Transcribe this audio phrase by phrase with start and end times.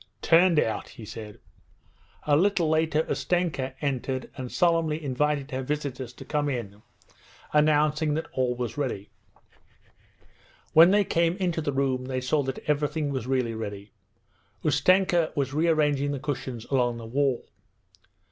[0.23, 1.39] 'Turned out,' he said.
[2.23, 6.81] A little later Ustenka entered and solemnly invited her visitors to come in:
[7.53, 9.11] announcing that all was ready.
[10.73, 13.91] When they came into the room they saw that everything was really ready.
[14.65, 17.45] Ustenka was rearranging the cushions along the wall.